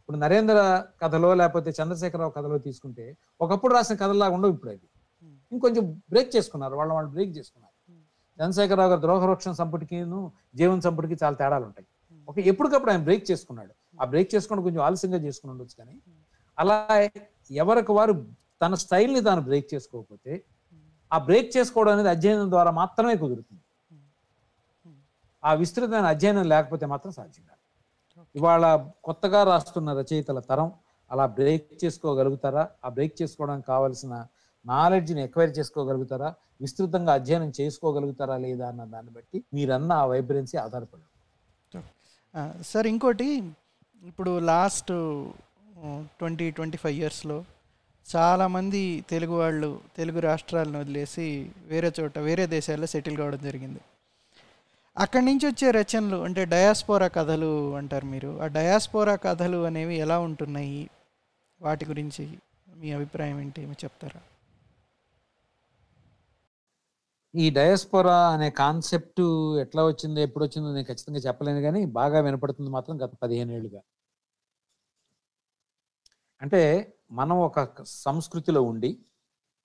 ఇప్పుడు 0.00 0.16
నరేంద్ర 0.16 0.58
కథలో 1.02 1.34
లేకపోతే 1.34 1.70
చంద్రశేఖరరావు 1.82 2.30
కథలో 2.30 2.58
తీసుకుంటే 2.58 3.16
ఒకప్పుడు 3.40 3.74
రాసిన 3.74 3.96
కథలాగా 3.96 4.34
ఉండవు 4.34 4.52
ఇప్పుడు 4.52 4.70
అవి 4.70 4.87
ఇంకొంచెం 5.52 5.84
బ్రేక్ 6.12 6.30
చేసుకున్నారు. 6.36 6.74
వాళ్ళ 6.80 6.90
వాళ్ళు 6.96 7.10
బ్రేక్ 7.16 7.32
చేసుకున్నారు. 7.38 7.74
చంద్రశేఖరరావు 8.38 8.90
గారు 8.90 9.02
ద్రోహవృక్షం 9.04 9.54
సంపుటికిను 9.60 10.18
జీవన్ 10.58 10.82
సంపుటికి 10.86 11.16
చాలా 11.22 11.36
తేడాలు 11.40 11.64
ఉంటాయి. 11.68 11.86
ఓకే 12.28 12.40
ఎప్పటికప్పుడు 12.50 12.90
ఆయన 12.92 13.02
బ్రేక్ 13.08 13.24
చేసుకున్నాడు. 13.30 13.72
ఆ 14.00 14.04
బ్రేక్ 14.12 14.28
చేసుకోవడం 14.34 14.62
కొంచెం 14.66 14.82
ఆలస్యంగా 14.88 15.18
చేసుకుని 15.26 15.50
ఉండొచ్చు 15.54 15.76
కానీ 15.80 15.96
అలా 16.58 16.76
ఎవరికి 17.62 17.92
వారు 17.98 18.14
తన 18.62 18.74
స్టైల్ని 18.84 19.20
తాను 19.28 19.42
బ్రేక్ 19.48 19.68
చేసుకోకపోతే 19.74 20.32
ఆ 21.10 21.18
బ్రేక్ 21.28 21.50
చేసుకోవడం 21.56 21.92
అనేది 21.96 22.10
అధ్యయనం 22.16 22.48
ద్వారా 22.54 22.70
మాత్రమే 22.80 23.14
కుదురుతుంది. 23.22 23.62
ఆ 25.42 25.50
విస్తృతమైన 25.60 26.06
అధ్యయనం 26.14 26.44
లేకపోతే 26.52 26.86
మాత్రం 26.92 27.12
సాధ్యం 27.18 27.44
కాదు. 27.50 27.62
ఇవాళ 28.34 28.64
కొత్తగా 29.06 29.40
రాస్తున్న 29.50 29.90
రచయితల 30.00 30.38
తరం 30.50 30.68
అలా 31.10 31.24
బ్రేక్ 31.38 31.68
చేసుకోగలుగుతారా? 31.82 32.64
ఆ 32.84 32.88
బ్రేక్ 32.96 33.14
చేసుకోవడానికి 33.22 33.66
కావాల్సిన 33.66 34.14
నాలెడ్జ్ని 34.68 35.20
ఎక్వైర్ 35.22 35.52
చేసుకోగలుగుతారా? 35.58 36.28
విస్తృతంగా 36.60 37.12
అధ్యయనం 37.12 37.52
చేసుకోగలుగుతారా 37.60 38.36
లేదా 38.36 38.64
అన్న 38.68 38.84
దాన్ని 38.84 39.12
బట్టి 39.12 39.44
మీరన్న 39.54 39.92
ఆ 39.92 40.04
వైబ్రెన్సీ 40.04 40.56
ఆధారపడి 40.56 41.04
సార్ 42.62 42.86
ఇంకోటి 42.86 43.28
ఇప్పుడు 44.02 44.38
లాస్ట్ 44.38 44.90
ట్వంటీ 46.18 46.50
ట్వంటీ 46.50 46.78
ఫైవ్ 46.78 46.96
ఇయర్స్లో 46.96 47.44
చాలామంది 48.06 48.80
తెలుగు 49.10 49.34
వాళ్ళు 49.38 49.80
తెలుగు 49.96 50.20
రాష్ట్రాలను 50.20 50.78
వదిలేసి 50.80 51.50
వేరే 51.66 51.92
చోట 52.00 52.18
వేరే 52.18 52.46
దేశాల్లో 52.46 52.86
సెటిల్ 52.86 53.16
కావడం 53.16 53.40
జరిగింది. 53.42 53.80
అక్కడి 54.96 55.24
నుంచి 55.24 55.46
వచ్చే 55.46 55.70
రచనలు 55.70 56.16
అంటే 56.16 56.44
డయాస్పోరా 56.44 57.08
కథలు 57.08 57.50
అంటారు 57.76 58.06
మీరు. 58.06 58.30
ఆ 58.40 58.46
డయాస్పోరా 58.46 59.16
కథలు 59.16 59.58
అనేవి 59.64 59.96
ఎలా 59.96 60.18
ఉంటున్నాయి? 60.18 60.80
వాటి 61.60 61.84
గురించి 61.86 62.24
మీ 62.76 62.90
అభిప్రాయం 62.92 63.40
ఏంటి? 63.40 63.62
ఏమి 63.62 63.76
చెప్తారా? 63.84 64.20
ఈ 67.38 67.50
డయాస్పోరా 67.50 68.28
అనే 68.28 68.50
కాన్సెప్ట్ 68.50 69.20
ఎట్లా 69.60 69.84
వచ్చిందో 69.84 70.20
ఎప్పుడు 70.20 70.44
వచ్చిందో 70.44 70.72
నేను 70.72 70.86
ఖచ్చితంగా 70.86 71.18
చెప్పలేను 71.18 71.60
కానీ 71.60 71.84
బాగా 71.84 72.20
వినపడుతుంది 72.20 72.70
మాత్రం 72.70 73.00
గత 73.02 73.12
పదిహేను 73.22 73.52
ఏళ్ళుగా. 73.52 73.80
అంటే 76.42 76.60
మనం 77.10 77.36
ఒక 77.38 77.58
సంస్కృతిలో 77.84 78.62
ఉండి 78.62 78.90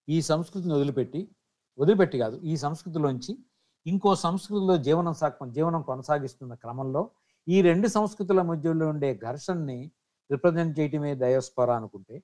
ఈ 0.08 0.22
సంస్కృతిని 0.22 0.74
వదిలిపెట్టి 0.74 1.22
వదిలిపెట్టి 1.78 2.18
కాదు 2.18 2.38
ఈ 2.44 2.56
సంస్కృతిలోంచి 2.58 3.34
ఇంకో 3.86 4.16
సంస్కృతిలో 4.16 4.78
జీవనం 4.78 5.14
సాగ 5.14 5.46
జీవనం 5.50 5.82
కొనసాగిస్తున్న 5.82 6.54
క్రమంలో 6.54 7.04
ఈ 7.48 7.62
రెండు 7.62 7.88
సంస్కృతుల 7.88 8.42
మధ్యలో 8.42 8.90
ఉండే 8.90 9.14
ఘర్షణని 9.22 9.80
రిప్రజెంట్ 10.30 10.80
చేయటమే 10.80 11.14
డయాస్పోరా 11.16 11.76
అనుకుంటే 11.76 12.16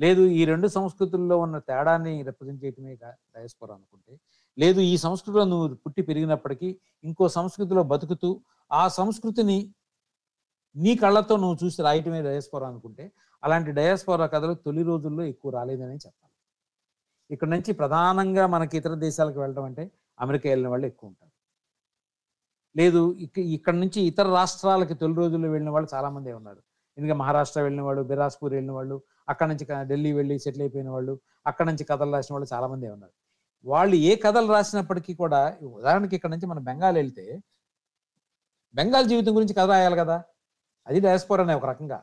లేదు 0.00 0.22
ఈ 0.30 0.44
రెండు 0.44 0.66
సంస్కృతుల్లో 0.68 1.38
ఉన్న 1.38 1.58
తేడాన్ని 1.58 2.22
రిప్రజెంట్ 2.22 2.64
చేయటమే 2.64 2.94
డయాస్పోరా 3.34 3.74
అనుకుంటే 3.74 4.14
లేదు 4.58 4.80
ఈ 4.92 4.94
సంస్కృతిలో 5.04 5.44
నువ్వు 5.52 5.66
పుట్టి 5.84 6.02
పెరిగినప్పటికీ 6.08 6.68
ఇంకో 7.08 7.24
సంస్కృతిలో 7.38 7.82
బతుకుతూ 7.92 8.30
ఆ 8.70 8.82
సంస్కృతిని 8.98 9.58
నీ 10.76 10.92
కళ్ళతో 11.02 11.34
నువ్వు 11.42 11.56
చూసి 11.62 11.80
రాయటమే 11.86 12.20
డయాస్పోరా 12.26 12.66
అనుకుంటే 12.72 13.04
అలాంటి 13.42 13.70
డయాస్పోరా 13.78 14.26
కథలు 14.34 14.54
తొలి 14.66 14.82
రోజుల్లో 14.90 15.22
ఎక్కువ 15.32 15.50
రాలేదని 15.56 15.98
చెప్పాలి. 16.04 16.32
ఇక్కడ 17.30 17.48
నుంచి 17.54 17.72
ప్రధానంగా 17.80 18.44
మనకి 18.54 18.74
ఇతర 18.80 18.94
దేశాలకు 19.06 19.38
వెళ్ళడం 19.42 19.64
అంటే 19.70 19.84
అమెరికా 20.24 20.46
వెళ్ళిన 20.52 20.68
వాళ్ళు 20.72 20.86
ఎక్కువ 20.90 21.10
ఉంటారు. 21.10 21.32
లేదు 22.76 23.00
ఇక్కడ 23.56 23.74
నుంచి 23.82 24.00
ఇతర 24.10 24.26
రాష్ట్రాలకి 24.38 24.94
తొలి 25.02 25.16
రోజుల్లో 25.22 25.50
వెళ్ళిన 25.54 25.70
వాళ్ళు 25.74 25.88
చాలామందే 25.94 26.32
ఉన్నారు. 26.40 26.60
ఎందుకంటే 26.96 27.18
మహారాష్ట్ర 27.22 27.60
వెళ్ళిన 27.66 27.82
వాళ్ళు 27.88 28.02
బిరాస్పూర్ 28.10 28.52
వెళ్ళిన 28.58 28.72
వాళ్ళు 28.78 28.96
అక్కడ 29.32 29.46
నుంచి 29.52 29.66
ఢిల్లీ 29.90 30.10
వెళ్ళి 30.18 30.34
సెటిల్ 30.44 30.64
అయిపోయిన 30.66 30.90
వాళ్ళు 30.96 31.14
అక్కడ 31.50 31.66
నుంచి 31.70 31.84
కథలు 31.90 32.12
రాసిన 32.16 32.32
వాళ్ళు 32.36 32.48
చాలా 32.54 32.66
మందే 32.72 32.90
ఉన్నారు. 32.96 33.14
వాళ్ళు 33.64 33.94
ఏ 33.94 34.16
కథలు 34.16 34.52
రాసినప్పటికీ 34.52 35.14
కూడా 35.14 35.56
ఉదాహరణకి 35.62 36.16
ఇక్కడ 36.16 36.30
నుంచి 36.30 36.46
మనం 36.46 36.64
బెంగాల్ 36.64 36.96
వెళ్తే 36.96 37.42
బెంగాల్ 38.74 39.08
జీవితం 39.08 39.36
గురించి 39.36 39.54
కథ 39.54 39.68
రాయాలి 39.68 39.96
కదా? 39.96 40.22
అది 40.86 41.00
డయాస్పోర్ 41.00 41.40
అనే 41.40 41.54
ఒక 41.54 41.66
రకంగా. 41.66 42.02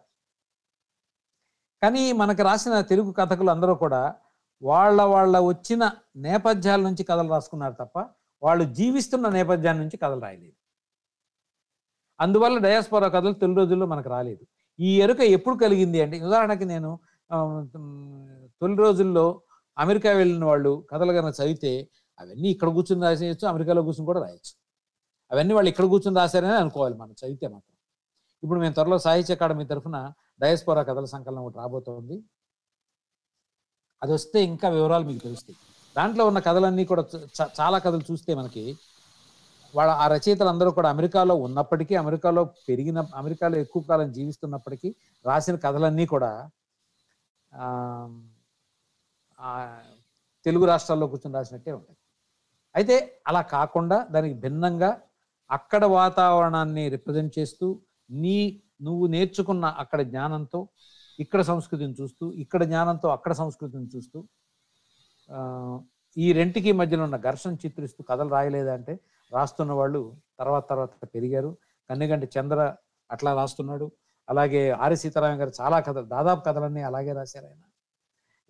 కానీ 1.81 2.11
మనకు 2.11 2.41
రాసిన 2.41 2.81
తెలుగు 2.81 3.11
కథకులు 3.11 3.51
అందరూ 3.51 3.75
కూడా 3.75 4.15
వాళ్ళ 4.63 5.01
వాళ్ళ 5.01 5.39
వచ్చిన 5.39 5.91
నేపథ్యాల 6.15 6.81
నుంచి 6.81 7.03
కథలు 7.03 7.29
రాసుకున్నారు 7.29 7.73
తప్ప 7.73 7.99
వాళ్ళు 8.43 8.73
జీవిస్తున్న 8.73 9.29
నేపథ్యాల 9.29 9.75
నుంచి 9.75 9.97
కథలు 9.97 10.21
రాయలేదు. 10.21 10.53
అందువల్ల 12.19 12.57
డయాస్పోరా 12.57 13.07
కథలు 13.07 13.33
తొలి 13.33 13.55
రోజుల్లో 13.55 13.85
మనకు 13.85 14.09
రాలేదు. 14.09 14.45
ఈ 14.79 15.01
ఎరుక 15.01 15.19
ఎప్పుడు 15.19 15.55
కలిగింది 15.55 16.01
అంటే 16.01 16.21
ఉదాహరణకి 16.21 16.65
నేను 16.65 16.99
తొలి 18.61 18.75
రోజుల్లో 18.75 19.41
అమెరికా 19.77 20.11
వెళ్ళిన 20.11 20.45
వాళ్ళు 20.45 20.87
కథలు 20.91 21.13
కనుక 21.13 21.35
చదివితే 21.41 21.87
అవన్నీ 22.19 22.49
ఇక్కడ 22.49 22.69
కూర్చుని 22.69 23.01
రాసేయచ్చు 23.01 23.47
అమెరికాలో 23.47 23.81
కూర్చుని 23.81 24.05
కూడా 24.05 24.21
రాయొచ్చు. 24.21 24.53
అవన్నీ 25.31 25.53
వాళ్ళు 25.53 25.69
ఇక్కడ 25.69 25.85
కూర్చుని 25.85 26.15
రాశారని 26.15 26.55
అనుకోవాలి 26.55 26.95
మనం 26.95 27.11
చదివితే 27.11 27.47
మాత్రం. 27.47 27.75
ఇప్పుడు 28.43 28.59
మేము 28.59 28.73
త్వరలో 28.73 28.99
సాహిత్య 28.99 29.33
అకాడమీ 29.33 29.65
తరఫున 29.65 30.11
డయస్పోరా 30.39 30.83
కథల 30.83 31.05
సంకలనం 31.05 31.43
ఒకటి 31.43 31.57
రాబోతోంది. 31.57 32.23
అది 34.03 34.13
వస్తే 34.13 34.43
ఇంకా 34.43 34.69
వివరాలు 34.69 35.03
మీకు 35.05 35.23
తెలుస్తాయి. 35.23 35.55
దాంట్లో 35.97 36.27
ఉన్న 36.27 36.39
కథలన్నీ 36.39 36.85
కూడా 36.85 37.03
చ- 37.41 37.49
చాలా 37.61 37.77
కథలు 37.77 38.01
చూస్తే 38.11 38.35
మనకి 38.35 38.75
వాళ్ళ 39.75 39.91
ఆ 39.91 40.07
రచయితలు 40.07 40.49
అందరూ 40.49 40.71
కూడా 40.71 40.89
అమెరికాలో 40.89 41.35
ఉన్నప్పటికీ 41.35 41.95
అమెరికాలో 41.95 42.43
పెరిగిన 42.43 43.05
అమెరికాలో 43.15 43.57
ఎక్కువ 43.57 43.81
కాలం 43.81 44.11
జీవిస్తున్నప్పటికీ 44.11 44.95
రాసిన 45.25 45.55
కథలన్నీ 45.55 46.05
కూడా 46.05 46.49
ఆ, 47.53 47.67
తెలుగు 50.45 50.65
రాష్ట్రాల్లో 50.71 51.07
కూర్చొని 51.11 51.35
రాసినట్టే 51.37 51.71
ఉంటుంది. 51.77 51.99
అయితే 52.75 52.95
అలా 53.29 53.41
కాకుండా 53.55 53.97
దానికి 54.15 54.35
భిన్నంగా 54.43 54.91
అక్కడ 55.49 55.83
వాతావరణాన్ని 55.99 56.83
రిప్రజెంట్ 56.95 57.33
చేస్తూ 57.39 57.67
నీ 58.09 58.37
నువ్వు 58.87 59.05
నేర్చుకున్న 59.15 59.65
అక్కడ 59.83 60.01
జ్ఞానంతో 60.11 60.59
ఇక్కడ 61.23 61.41
సంస్కృతిని 61.49 61.95
చూస్తూ 62.01 62.25
ఇక్కడ 62.43 62.61
జ్ఞానంతో 62.71 63.07
అక్కడ 63.15 63.33
సంస్కృతిని 63.41 63.89
చూస్తూ 63.95 64.19
ఈ 66.17 66.27
రెంటికి 66.37 66.71
మధ్యలో 66.79 67.03
ఉన్న 67.07 67.17
ఘర్షణ 67.27 67.53
చిత్రిస్తూ 67.63 68.01
కథలు 68.09 68.31
రాయలేదంటే 68.35 68.93
రాస్తున్న 69.31 69.71
వాళ్ళు 69.79 70.01
తర్వాత 70.39 70.63
తర్వాత 70.71 70.91
పెరిగారు. 71.15 71.51
కన్నెగంటి 71.89 72.27
చంద్ర 72.35 72.59
అట్లా 73.09 73.31
రాస్తున్నాడు. 73.39 73.87
అలాగే 74.27 74.63
ఆర్య 74.83 74.97
సీతారాం 75.03 75.37
గారు 75.41 75.51
చాలా 75.61 75.77
కథలు 75.87 76.07
దాదాపు 76.15 76.41
కథలన్నీ 76.47 76.81
అలాగే 76.89 77.11
రాశారు 77.19 77.47
ఆయన. 77.51 77.61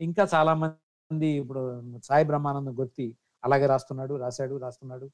ఇంకా 0.01 0.23
చాలా 0.33 0.53
మంది 0.61 1.29
ఇప్పుడు 1.41 1.61
సాయి 2.07 2.25
బ్రహ్మానందం 2.29 2.73
గొత్తి 2.79 3.07
అలాగే 3.43 3.65
రాస్తున్నాడు 3.73 4.13
రాశాడు 4.23 4.55
రాస్తున్నాడు. 4.63 5.07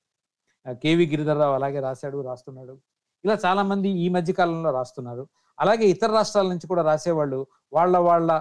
కేవి 0.84 1.06
గిరిధర్రావు 1.12 1.56
అలాగే 1.60 1.80
రాశాడు 1.88 2.18
రాస్తున్నాడు. 2.22 2.76
ఇలా 3.24 3.36
చాలా 3.46 3.62
మంది 3.72 3.90
ఈ 4.04 4.08
మధ్య 4.10 4.32
కాలంలో 4.34 4.72
రాస్తున్నారు. 4.80 5.24
అలాగే 5.58 5.86
ఇతర 5.96 6.10
రాష్ట్రాల 6.12 6.48
నుంచి 6.54 6.68
కూడా 6.68 6.84
రాసేవాళ్ళు 6.92 7.40
వాళ్ళ 7.74 7.96
వాళ్ళ 8.10 8.32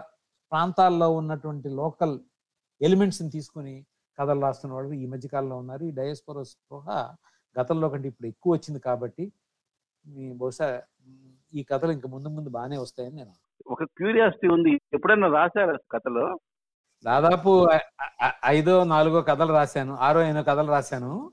ప్రాంతాల్లో 0.52 1.08
ఉన్నటువంటి 1.20 1.68
లోకల్ 1.80 2.14
ఎలిమెంట్స్ని 2.80 3.30
తీసుకుని 3.30 3.74
కథలు 4.18 4.40
రాస్తున్న 4.40 4.72
వాళ్ళు 4.74 4.94
ఈ 5.04 5.06
మధ్య 5.14 5.26
కాలంలో 5.28 5.56
ఉన్నారు. 5.62 5.82
ఈ 5.90 5.92
డయాస్పోరా 6.00 6.42
స్పృహ 6.52 6.88
గతంలో 7.56 7.86
కంటే 7.92 8.08
ఇప్పుడు 8.12 8.28
ఎక్కువ 8.32 8.50
వచ్చింది 8.56 8.80
కాబట్టి 8.88 9.24
బహుశా 10.40 10.66
ఈ 11.52 11.62
కథలు 11.70 11.92
ఇంకా 11.98 12.08
ముందు 12.14 12.28
ముందు 12.28 12.50
బాగానే 12.56 12.76
వస్తాయని 12.84 13.16
నేను 13.16 13.34
ఒక 13.66 13.84
క్యూరియాసిటీ 13.84 14.48
ఉంది. 14.48 14.80
ఎప్పుడైనా 14.92 15.28
రాశారా 15.28 15.76
కథలో? 15.92 16.38
దాదాపు 17.06 17.68
ఐదో 18.46 18.84
నాలుగో 18.84 19.22
కథలు 19.22 19.52
రాశాను. 19.52 19.96
ఆరో 19.96 20.20
ఎన్నో 20.22 20.42
కథలు 20.42 20.68
రాశాను. 20.68 21.32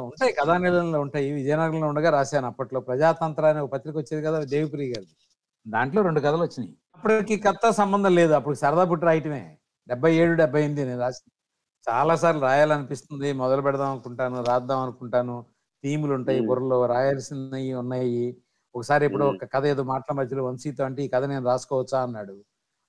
ఉంటాయి 0.00 0.32
కథానిలయంలో 0.32 1.00
ఉంటాయి. 1.00 1.32
విజయనగరంలో 1.32 1.86
ఉండగా 1.86 2.10
రాశాను 2.10 2.46
అప్పట్లో. 2.46 2.80
ప్రజాతంత్ర 2.80 3.46
అనే 3.46 3.60
ఒక 3.60 3.72
పత్రిక 3.72 3.96
వచ్చేది 3.96 4.26
కదా 4.26 4.44
దేవిప్రియ 4.44 4.88
గారి 4.88 5.06
దాంట్లో 5.68 6.02
రెండు 6.02 6.20
కథలు 6.20 6.42
వచ్చినాయి. 6.42 6.76
అప్పటికి 6.96 7.36
కథ 7.36 7.70
సంబంధం 7.70 8.14
లేదు. 8.14 8.32
అప్పుడు 8.32 8.54
సరదా 8.54 8.84
పుట్టి 8.84 9.06
రాయటమే. 9.06 9.58
డెబ్బై 9.88 10.14
ఏడు 10.14 10.32
డెబ్బై 10.32 10.62
ఎనిమిది 10.64 10.84
నేను 10.86 11.00
రాసి 11.00 11.30
చాలా 11.90 12.16
సార్లు 12.16 12.40
రాయాలనిపిస్తుంది. 12.40 13.32
మొదలు 13.32 13.62
పెడదాం 13.62 13.90
అనుకుంటాను 13.90 14.44
రాద్దాం 14.44 14.78
అనుకుంటాను. 14.78 15.46
థీములు 15.84 16.14
ఉంటాయి. 16.14 16.40
బుర్రలో 16.40 16.86
రాయాల్సినవి 16.86 17.74
ఉన్నాయి. 17.74 18.36
ఒకసారి 18.74 19.04
ఇప్పుడు. 19.06 19.24
ఒక 19.24 19.44
కథ 19.54 19.64
ఏదో 19.66 19.82
మాటల 19.82 20.14
మధ్యలో 20.14 20.44
వంశీతో 20.44 20.84
అంటే 20.84 21.02
ఈ 21.02 21.08
కథ 21.08 21.24
నేను 21.24 21.44
రాసుకోవచ్చా? 21.44 22.02
అన్నాడు. 22.02 22.36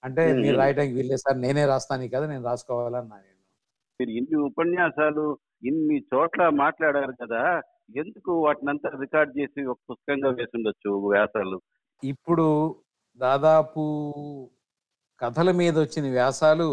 అంటే. 0.03 0.24
మీరు 0.33 0.57
రాయడానికి 0.57 0.95
వీల్లేదు 0.95 1.19
సార్ 1.19 1.39
నేనే 1.41 1.65
రాస్తాను 1.65 2.03
ఈ 2.03 2.09
కథ 2.09 2.24
నేను 2.24 2.43
రాసుకోవాలన్నా 2.43 3.15
నేను. 3.17 3.36
మీరు 4.00 4.12
ఇన్ని 4.17 4.38
ఉపన్యాసాలు 4.45 5.25
ఇన్ని 5.63 5.98
చోట్ల 6.13 6.50
మాట్లాడారు 6.50 7.13
కదా 7.21 7.41
ఎందుకు 7.95 8.31
వాటినంతా 8.45 8.89
రికార్డ్ 9.01 9.38
చేసి 9.39 9.65
ఒక 9.65 9.79
పుస్తకంగా 9.89 10.29
వేసి 10.29 10.57
ఉండొచ్చు 10.57 10.89
వ్యాసాలు? 11.07 11.57
ఇప్పుడు 12.03 12.48
దాదాపు 13.17 13.83
కథల 15.19 15.51
మీద 15.51 15.79
వచ్చిన 15.79 16.05
వ్యాసాలు 16.12 16.69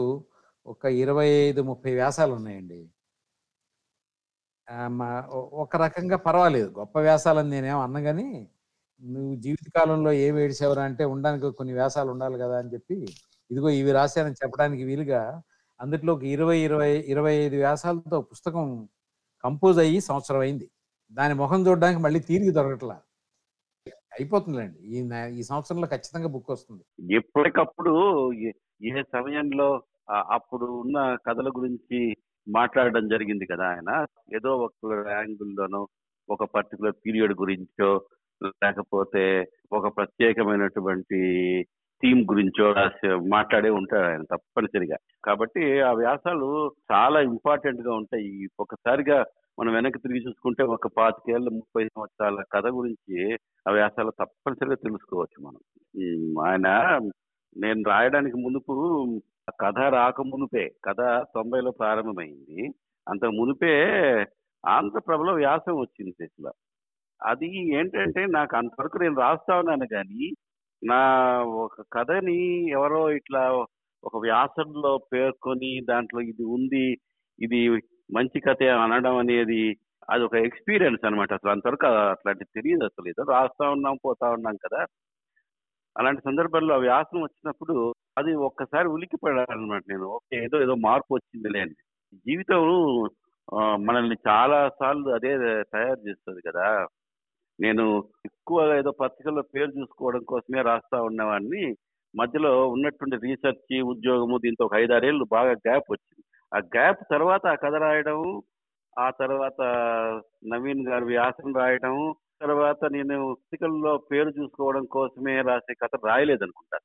ఒక 0.67 0.85
ఇరవై 0.85 1.29
ఐదు 1.49 1.61
ముప్పై 1.63 1.93
వ్యాసాలు 1.95 2.33
ఉన్నాయండి. 2.33 2.81
ఒక 5.63 5.77
రకంగా 5.77 6.17
పర్వాలేదు. 6.17 6.69
గొప్ప 6.79 6.99
వ్యాసాలని 6.99 7.51
నేనేం 7.51 7.79
అన్న 7.79 7.99
కానీ 8.01 8.29
నువ్వు 9.05 9.35
జీవితకాలంలో 9.35 10.13
ఏమి 10.13 10.43
ఏడిసేవరా 10.43 10.83
అంటే 10.83 11.05
ఉండడానికి 11.05 11.51
కొన్ని 11.51 11.75
వ్యాసాలు 11.75 12.11
ఉండాలి 12.11 12.39
కదా 12.39 12.59
అని 12.59 12.73
చెప్పి 12.73 13.07
ఇదిగో 13.51 13.69
ఇవి 13.69 13.93
రాశానని 13.93 14.33
చెప్పడానికి 14.33 14.85
వీలుగా 14.85 15.43
అందుట్లోకి 15.81 16.27
ఒక 16.27 16.33
ఇరవై 16.33 16.59
ఇరవై 16.59 16.99
ఇరవై 16.99 17.35
ఐదు 17.35 17.57
వ్యాసాలతో 17.57 18.21
పుస్తకం 18.21 18.89
కంపోజ్ 19.45 19.79
అయ్యి 19.79 20.01
సంవత్సరం 20.01 20.39
అయింది. 20.39 20.71
దాని 21.13 21.35
ముఖం 21.35 21.67
చూడడానికి 21.67 22.01
మళ్ళీ 22.01 22.21
తీరిగి 22.21 22.51
దొరకట్లా. 22.51 23.01
అయిపోతుందిలేండి. 23.89 24.79
ఈ 24.79 25.11
ఈ 25.39 25.43
సంవత్సరంలో 25.43 25.87
ఖచ్చితంగా 25.87 26.29
బుక్ 26.29 26.51
వస్తుంది. 26.51 27.15
ఎప్పటికప్పుడు 27.15 28.33
ఏ- 28.33 29.03
సమయంలో 29.03 29.83
అప్పుడు 30.31 30.65
ఉన్న 30.65 31.17
కథల 31.27 31.49
గురించి 31.49 32.17
మాట్లాడడం 32.49 33.09
జరిగింది 33.09 33.47
కదా 33.47 33.65
ఆయన. 33.65 34.07
ఏదో 34.37 34.57
ఒక 34.57 34.73
యాంగిల్లోనో 35.11 35.89
ఒక 36.31 36.45
పర్టికులర్ 36.45 36.95
పీరియడ్ 37.07 37.33
గురించో 37.33 38.07
లేకపోతే 38.45 39.47
ఒక 39.73 39.97
ప్రత్యేకమైనటువంటి 39.97 41.21
థీమ్ 42.03 42.21
గురించో 42.21 42.73
రాసి 42.73 43.09
మాట్లాడే 43.29 43.71
ఉంటాడు 43.71 44.07
ఆయన 44.07 44.23
తప్పనిసరిగా. 44.23 44.97
కాబట్టి 45.25 45.81
ఆ 45.81 45.93
వ్యాసాలు 45.93 46.73
చాలా 46.93 47.21
ఇంపార్టెంట్గా 47.21 47.95
ఉంటాయి. 47.95 48.49
ఒకసారిగా 48.61 49.25
మనం 49.61 49.73
వెనక్కి 49.73 49.99
తిరిగి 49.99 50.29
చూసుకుంటే 50.29 50.63
ఒక 50.63 50.87
పాతికేళ్ళ 50.87 51.49
ముప్పై 51.49 51.85
సంవత్సరాల 51.85 52.43
కథ 52.53 52.67
గురించి 52.67 53.35
ఆ 53.69 53.71
వ్యాసాలు 53.73 54.11
తప్పనిసరిగా 54.11 54.75
తెలుసుకోవచ్చు 54.75 55.47
మనం. 55.47 55.61
ఆయన 56.47 56.69
నేను 57.57 57.83
రాయడానికి 57.87 58.37
మునుపు 58.37 58.73
ఆ 59.51 59.53
కథ 59.61 59.79
రాక 59.79 60.21
మునుపే 60.21 60.73
కథ 60.85 61.01
తొంభైలో 61.35 61.71
ప్రారంభమైంది. 61.71 62.69
అంత 63.09 63.25
మునుపే 63.25 63.75
ఆంధ్రప్రభలో 64.67 65.33
వ్యాసం 65.33 65.75
వచ్చింది 65.75 66.13
శశిలో 66.13 66.53
అది 67.21 67.49
ఏంటంటే 67.79 68.27
నాకు 68.27 68.57
అంతవరకు 68.57 68.97
నేను 68.99 69.17
రాస్తా 69.21 69.59
ఉన్నాను 69.59 69.87
కానీ 69.87 70.25
నా 70.83 71.01
ఒక 71.65 71.85
కథని 71.93 72.39
ఎవరో 72.71 73.11
ఇట్లా 73.11 73.43
ఒక 74.05 74.17
వ్యాసంలో 74.17 74.99
పేర్కొని 75.13 75.81
దాంట్లో 75.85 76.21
ఇది 76.21 76.45
ఉంది 76.57 76.87
ఇది 77.39 77.61
మంచి 78.15 78.41
కథ 78.41 78.63
అనడం 78.85 79.17
అనేది 79.17 79.63
అది 80.09 80.23
ఒక 80.25 80.37
ఎక్స్పీరియన్స్ 80.49 81.05
అనమాట 81.05 81.33
అసలు 81.33 81.51
అంతవరకు 81.51 81.87
అట్లాంటి 82.13 82.45
తెలియదు 82.57 82.85
అసలు. 82.85 83.07
ఏదో 83.09 83.23
రాస్తా 83.33 83.71
ఉన్నాం 83.71 83.97
పోతా 84.05 84.27
ఉన్నాం 84.31 84.57
కదా. 84.57 84.81
అలాంటి 85.97 86.21
సందర్భాల్లో 86.23 86.75
ఆ 86.75 86.79
వ్యాసం 86.79 87.19
వచ్చినప్పుడు 87.23 87.75
అది 88.19 88.33
ఒక్కసారి 88.49 88.89
ఉలికిపడాలన్నమాట 88.89 89.83
నేను. 89.89 90.07
ఓకే 90.17 90.37
ఏదో 90.45 90.57
ఏదో 90.63 90.75
మార్పు 90.89 91.11
వచ్చిందిలే 91.15 91.61
అని. 91.61 91.75
జీవితం 92.27 92.63
మనల్ని 93.87 94.17
చాలా 94.29 94.69
సార్లు 94.81 95.09
అదే 95.11 95.33
తయారు 95.75 96.01
చేస్తుంది 96.09 96.41
కదా. 96.49 96.67
నేను 97.61 97.85
ఎక్కువ 98.25 98.79
ఏదో 98.79 98.91
పత్రికల్లో 98.91 99.43
పేరు 99.43 99.71
చూసుకోవడం 99.71 100.23
కోసమే 100.23 100.63
రాస్తా 100.63 101.03
ఉన్నవాడిని. 101.03 101.65
మధ్యలో 102.15 102.69
ఉన్నటువంటి 102.69 103.17
రీసెర్చ్ 103.27 103.83
ఉద్యోగము 103.83 104.39
దీంతో 104.39 104.65
ఒక 104.65 104.75
ఐదారేళ్ళు 104.75 105.25
బాగా 105.33 105.53
గ్యాప్ 105.53 105.89
వచ్చింది. 105.91 106.23
ఆ 106.55 106.59
గ్యాప్ 106.59 107.01
తర్వాత 107.11 107.47
ఆ 107.47 107.55
కథ 107.55 107.75
రాయడం 107.75 108.19
ఆ 108.99 109.11
తర్వాత 109.11 109.61
నవీన్ 110.47 110.89
గారి 110.89 111.05
వ్యాసం 111.05 111.55
రాయడం 111.57 112.15
తర్వాత 112.41 112.85
నేను 112.93 113.35
పత్రికల్లో 113.35 113.99
పేరు 113.99 114.29
చూసుకోవడం 114.29 114.85
కోసమే 114.85 115.43
రాసే 115.43 115.75
కథ 115.75 115.95
రాయలేదనుకుంటా. 116.07 116.79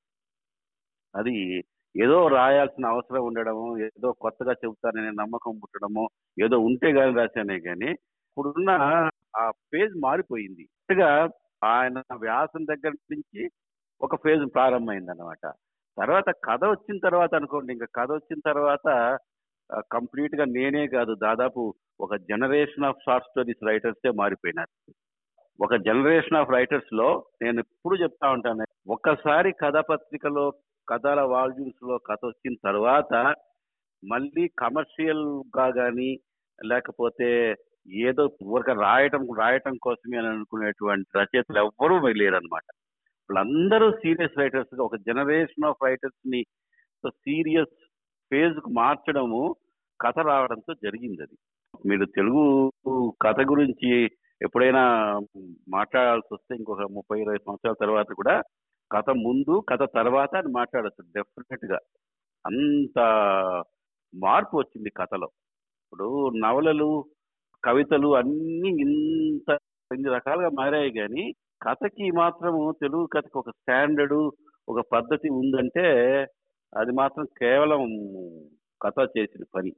అది 1.16 1.36
ఏదో 1.96 2.28
రాయాల్సిన 2.28 2.86
అవసరం 2.86 3.24
ఉండడము 3.26 3.78
ఏదో 3.78 4.12
కొత్తగా 4.12 4.52
చెబుతాననే 4.52 5.12
నమ్మకం 5.12 5.60
పుట్టడము 5.60 6.04
ఏదో 6.44 6.60
ఉంటే 6.60 6.94
కానీ 6.94 7.14
రాశానే 7.16 7.60
కానీ 7.60 7.90
ఇప్పుడున్న 7.92 8.72
ఆ 9.38 9.52
పేజ్ 9.74 9.94
మారిపోయింది. 10.04 10.66
ఆయన 11.64 11.98
వ్యాసం 12.16 12.66
దగ్గర 12.68 12.94
నుంచి 13.12 13.50
ఒక 14.02 14.16
ఫేజ్ 14.16 14.54
ప్రారంభమైంది 14.54 15.12
అనమాట 15.12 15.46
తర్వాత 15.98 16.30
కథ 16.44 16.64
వచ్చిన 16.66 16.98
తర్వాత 17.04 17.36
అనుకోండి 17.36 17.74
ఇంకా 17.74 17.88
కథ 17.96 18.12
వచ్చిన 18.12 18.40
తర్వాత 18.46 18.88
కంప్లీట్గా 19.92 20.46
నేనే 20.46 20.88
కాదు 20.88 21.14
దాదాపు 21.16 21.62
ఒక 22.02 22.16
జనరేషన్ 22.16 22.86
ఆఫ్ 22.86 23.04
షార్ట్ 23.06 23.28
స్టోరీస్ 23.28 23.66
రైటర్సే 23.68 24.12
మారిపోయినారు. 24.12 24.94
ఒక 25.62 25.76
జనరేషన్ 25.76 26.38
ఆఫ్ 26.38 26.50
రైటర్స్లో 26.50 27.26
నేను 27.42 27.60
ఎప్పుడు 27.60 27.96
చెప్తా 27.96 28.30
ఉంటాను 28.30 28.66
ఒక్కసారి 28.88 29.52
కథ 29.52 29.78
పత్రికలో 29.78 30.52
కథల 30.90 31.22
వాల్యూమ్స్లో 31.22 31.98
కథ 31.98 32.22
వచ్చిన 32.26 32.56
తర్వాత 32.64 33.14
మళ్ళీ 34.04 34.48
కమర్షియల్గా 34.60 35.72
కానీ 35.72 36.20
లేకపోతే 36.66 37.30
ఏదో 37.88 38.30
ఊరక 38.44 38.70
రాయటం 38.70 39.34
రాయటం 39.34 39.78
కోసమే 39.82 40.18
అని 40.18 40.28
అనుకునేటువంటి 40.28 41.20
రచయితలు 41.20 41.60
ఎవ్వరూ 41.60 42.08
లేరనమాట 42.08 42.64
వాళ్ళందరూ 43.32 43.92
సీరియస్ 43.92 44.40
రైటర్స్ 44.40 44.80
ఒక 44.80 44.96
జనరేషన్ 44.96 45.66
ఆఫ్ 45.66 45.84
రైటర్స్ని 45.84 46.46
సీరియస్ 47.08 47.90
ఫేజ్కు 48.32 48.70
మార్చడము 48.70 49.56
కథ 50.02 50.20
రావడంతో 50.20 50.74
జరిగింది 50.74 51.22
అది. 51.22 51.38
మీరు 51.88 52.06
తెలుగు 52.06 52.72
కథ 53.22 53.42
గురించి 53.42 54.12
ఎప్పుడైనా 54.42 54.82
మాట్లాడాల్సి 55.70 56.34
వస్తే 56.34 56.56
ఇంకొక 56.56 56.82
ముప్పై 56.82 57.22
ఇరవై 57.22 57.38
సంవత్సరాల 57.38 57.76
తర్వాత 57.80 58.06
కూడా 58.06 58.42
కథ 58.92 59.10
ముందు 59.10 59.64
కథ 59.70 59.84
తర్వాత 59.96 60.36
అని 60.36 60.48
మాట్లాడచ్చు 60.48 61.06
డెఫినెట్గా. 61.16 61.80
అంత 62.46 63.00
మార్పు 64.16 64.58
వచ్చింది 64.58 64.90
కథలో. 64.90 65.28
ఇప్పుడు 65.86 66.30
నవలలు 66.38 67.06
కవితలు 67.64 68.16
అన్ని 68.16 68.70
ఇంత 68.82 69.50
ఇన్ని 69.92 70.10
రకాలుగా 70.10 70.50
మారాయి 70.60 70.92
కానీ 70.92 71.24
కథకి 71.62 72.12
మాత్రము 72.12 72.62
తెలుగు 72.82 73.06
కథకి 73.06 73.38
ఒక 73.38 73.50
స్టాండర్డు 73.50 74.20
ఒక 74.68 74.80
పద్ధతి 74.92 75.30
ఉందంటే 75.30 75.86
అది 76.74 76.92
మాత్రం 76.92 77.26
కేవలం 77.40 77.82
కథ 78.82 79.08
చేసిన 79.18 79.44
పని. 79.56 79.72